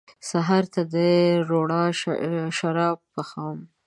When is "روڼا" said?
1.49-1.83